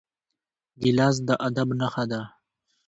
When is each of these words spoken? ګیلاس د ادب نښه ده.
ګیلاس 0.81 1.15
د 1.27 1.29
ادب 1.47 1.69
نښه 1.79 2.03
ده. 2.11 2.21